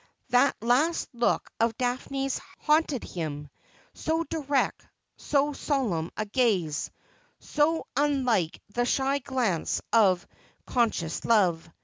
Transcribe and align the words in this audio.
That 0.29 0.55
last 0.63 1.09
look 1.13 1.51
of 1.59 1.77
Daphne's 1.77 2.39
haunted 2.61 3.03
him— 3.03 3.49
so 3.93 4.23
direct, 4.23 4.83
so 5.15 5.53
solemn 5.53 6.09
a 6.17 6.25
gaze, 6.25 6.89
so 7.39 7.85
unlike 7.95 8.63
the 8.73 8.83
shy 8.85 9.19
glance 9.19 9.79
of 9.93 10.25
con 10.65 10.89
scious 10.89 11.23
love. 11.23 11.69